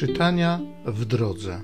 [0.00, 1.62] Czytania w drodze.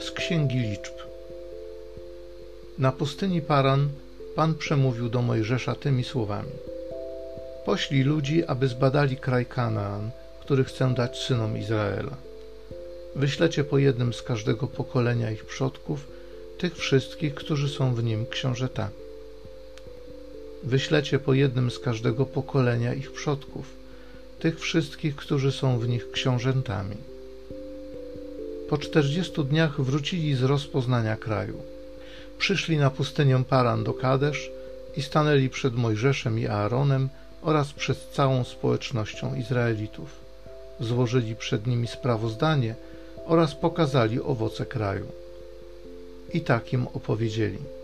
[0.00, 0.94] Z Księgi Liczb.
[2.78, 3.88] Na pustyni Paran
[4.36, 6.52] Pan przemówił do Mojżesza tymi słowami:
[7.64, 12.16] Poślij ludzi, aby zbadali kraj Kanaan, który chcę dać synom Izraela.
[13.16, 16.06] Wyślecie po jednym z każdego pokolenia ich przodków,
[16.58, 19.01] tych wszystkich, którzy są w nim książętami.
[20.64, 23.66] Wyślecie po jednym z każdego pokolenia ich przodków,
[24.38, 26.96] tych wszystkich, którzy są w nich książętami.
[28.68, 31.62] Po czterdziestu dniach wrócili z rozpoznania kraju.
[32.38, 34.50] Przyszli na pustynię Paran do Kadesz
[34.96, 37.08] i stanęli przed Mojżeszem i Aaronem
[37.42, 40.08] oraz przed całą społecznością Izraelitów.
[40.80, 42.74] Złożyli przed nimi sprawozdanie
[43.26, 45.06] oraz pokazali owoce kraju.
[46.32, 47.58] I tak im opowiedzieli–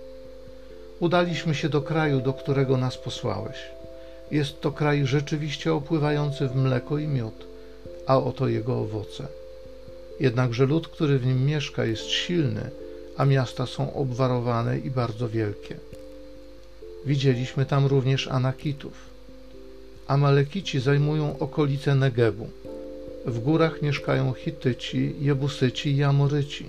[1.01, 3.57] Udaliśmy się do kraju, do którego nas posłałeś.
[4.31, 7.47] Jest to kraj rzeczywiście opływający w mleko i miód,
[8.07, 9.27] a oto jego owoce.
[10.21, 12.71] Jednakże lud, który w nim mieszka, jest silny,
[13.17, 15.77] a miasta są obwarowane i bardzo wielkie.
[17.07, 18.93] Widzieliśmy tam również Anakitów.
[20.07, 22.49] Amalekici zajmują okolice Negebu.
[23.27, 26.67] W górach mieszkają Hityci, Jebusyci i Amoryci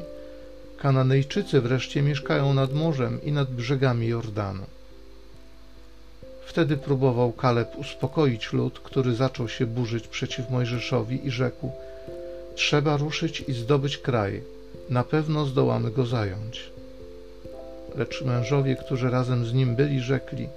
[0.81, 4.63] Kananejczycy wreszcie mieszkają nad morzem i nad brzegami Jordanu.
[6.45, 11.71] Wtedy próbował Kaleb uspokoić lud, który zaczął się burzyć przeciw Mojżeszowi i rzekł:
[12.55, 14.41] Trzeba ruszyć i zdobyć kraj,
[14.89, 16.71] na pewno zdołamy go zająć.
[17.95, 20.47] Lecz mężowie, którzy razem z nim byli, rzekli: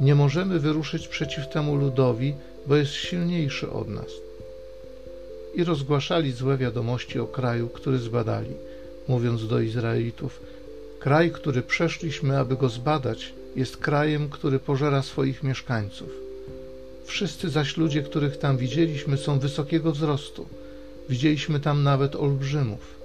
[0.00, 2.34] Nie możemy wyruszyć przeciw temu ludowi,
[2.66, 4.10] bo jest silniejszy od nas.
[5.54, 8.54] I rozgłaszali złe wiadomości o kraju, który zbadali
[9.08, 10.40] mówiąc do Izraelitów:
[11.00, 16.08] Kraj, który przeszliśmy, aby go zbadać, jest krajem, który pożera swoich mieszkańców.
[17.04, 20.46] Wszyscy zaś ludzie, których tam widzieliśmy, są wysokiego wzrostu.
[21.08, 22.98] Widzieliśmy tam nawet olbrzymów.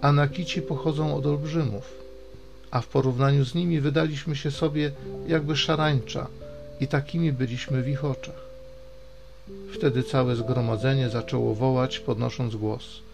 [0.00, 1.92] Anakici pochodzą od olbrzymów,
[2.70, 4.92] a w porównaniu z nimi wydaliśmy się sobie
[5.26, 6.26] jakby szarańcza
[6.80, 8.42] i takimi byliśmy w ich oczach.
[9.74, 12.84] Wtedy całe zgromadzenie zaczęło wołać, podnosząc głos–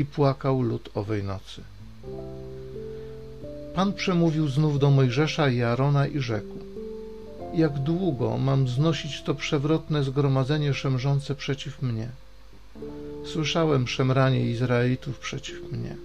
[0.00, 1.62] i płakał lud owej nocy.
[3.74, 6.54] Pan przemówił znów do Mojżesza i Arona i rzekł:
[7.54, 12.08] Jak długo mam znosić to przewrotne zgromadzenie szemrzące przeciw mnie?
[13.24, 15.96] Słyszałem szemranie Izraelitów przeciw mnie.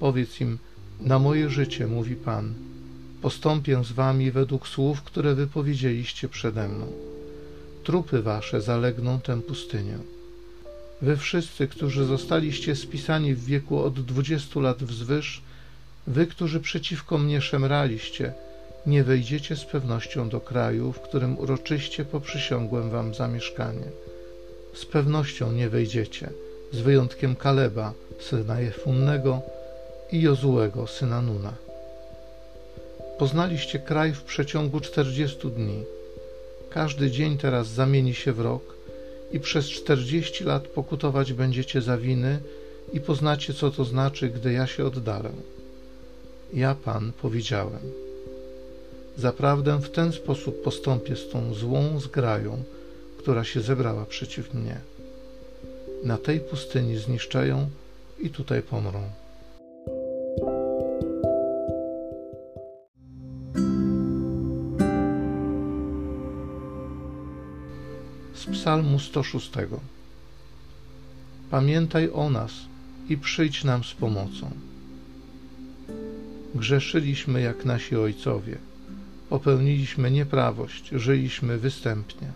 [0.00, 0.58] Powiedz im:
[1.00, 2.54] Na moje życie, mówi Pan,
[3.22, 6.86] postąpię z wami według słów, które wypowiedzieliście przede mną.
[7.84, 9.98] Trupy wasze zalegną tę pustynię
[11.02, 15.42] Wy wszyscy, którzy zostaliście spisani w wieku od dwudziestu lat wzwyż,
[16.06, 18.32] wy, którzy przeciwko mnie szemraliście,
[18.86, 23.90] nie wejdziecie z pewnością do kraju, w którym uroczyście poprzysiągłem wam zamieszkanie.
[24.74, 26.30] Z pewnością nie wejdziecie,
[26.72, 29.42] z wyjątkiem Kaleba, syna Jefunnego
[30.12, 31.52] i Jozułego, syna Nuna.
[33.18, 35.84] Poznaliście kraj w przeciągu czterdziestu dni.
[36.70, 38.77] Każdy dzień teraz zamieni się w rok,
[39.32, 42.40] i przez czterdzieści lat pokutować będziecie za winy
[42.92, 45.30] i poznacie, co to znaczy, gdy ja się oddalę.
[46.52, 47.80] Ja, Pan, powiedziałem.
[49.18, 52.62] Zaprawdę w ten sposób postąpię z tą złą zgrają,
[53.18, 54.80] która się zebrała przeciw mnie.
[56.04, 57.70] Na tej pustyni zniszczają
[58.20, 59.02] i tutaj pomrą.
[68.68, 69.50] Psalmu 106.
[71.50, 72.52] Pamiętaj o nas
[73.08, 74.50] i przyjdź nam z pomocą.
[76.54, 78.58] Grzeszyliśmy jak nasi ojcowie,
[79.28, 82.28] popełniliśmy nieprawość, żyliśmy występnie.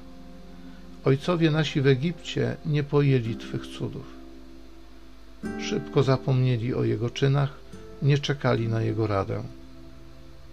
[1.05, 4.07] Ojcowie nasi w Egipcie nie pojęli Twych cudów.
[5.61, 7.57] Szybko zapomnieli o Jego czynach,
[8.03, 9.43] nie czekali na Jego radę.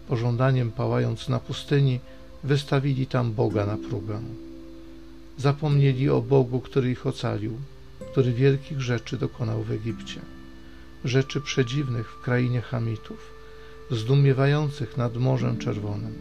[0.08, 2.00] Pożądaniem pałając na pustyni,
[2.44, 4.22] wystawili tam Boga na próbę.
[5.40, 7.58] Zapomnieli o Bogu, który ich ocalił,
[8.12, 10.22] który wielkich rzeczy dokonał w Egipcie,
[11.06, 13.34] rzeczy przedziwnych w krainie Hamitów,
[13.92, 16.14] zdumiewających nad Morzem Czerwonym.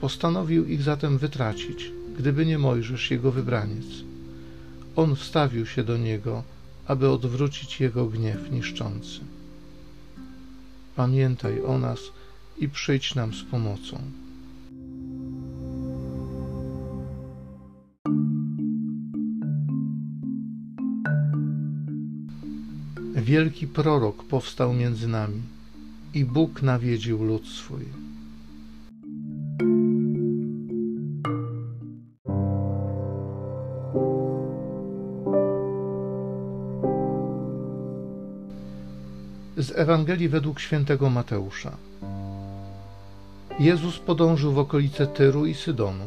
[0.00, 3.86] Postanowił ich zatem wytracić, gdyby nie Mojżesz, jego wybraniec.
[4.96, 6.42] On wstawił się do niego,
[6.86, 9.20] aby odwrócić jego gniew niszczący.
[10.96, 12.00] Pamiętaj o nas
[12.58, 14.02] i przyjdź nam z pomocą.
[23.20, 25.42] wielki prorok powstał między nami
[26.14, 27.84] i Bóg nawiedził lud swój.
[39.56, 41.76] Z Ewangelii według świętego Mateusza.
[43.58, 46.04] Jezus podążył w okolice Tyru i Sydonu,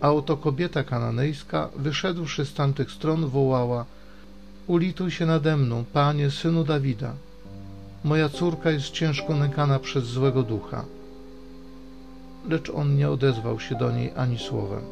[0.00, 3.84] a oto kobieta kananejska, wyszedłszy z tamtych stron, wołała–
[4.66, 7.14] Ulituj się nade mną, panie, synu Dawida.
[8.04, 10.84] Moja córka jest ciężko nękana przez złego ducha.
[12.48, 14.82] Lecz on nie odezwał się do niej ani słowem.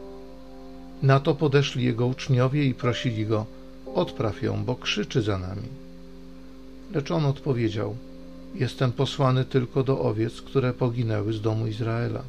[1.03, 3.47] Na to podeszli jego uczniowie i prosili go:
[3.94, 5.69] Odpraw ją, bo krzyczy za nami.
[6.94, 7.97] Lecz on odpowiedział:
[8.55, 12.23] Jestem posłany tylko do owiec, które poginęły z domu Izraela.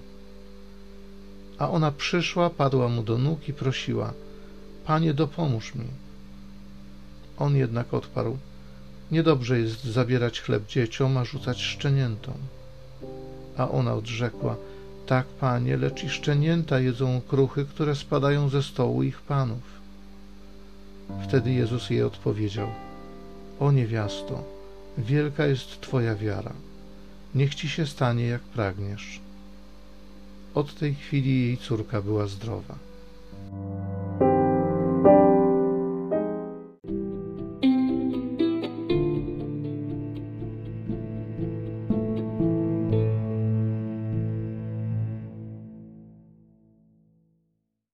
[1.58, 4.14] A ona przyszła, padła mu do nóg i prosiła:
[4.86, 5.88] Panie, dopomóż mi.
[7.40, 8.38] On jednak odparł:
[9.12, 12.36] Niedobrze jest zabierać chleb dzieciom, a rzucać szczeniętom.
[13.58, 14.56] A ona odrzekła:
[15.06, 19.80] Tak, panie, lecz i szczenięta jedzą kruchy, które spadają ze stołu ich panów.
[21.24, 22.68] Wtedy Jezus jej odpowiedział:
[23.60, 24.44] O niewiasto,
[24.98, 26.54] wielka jest Twoja wiara.
[27.36, 29.20] Niech ci się stanie, jak pragniesz.
[30.54, 32.89] Od tej chwili jej córka była zdrowa.